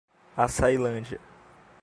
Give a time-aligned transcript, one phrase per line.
[0.45, 1.21] Açailândia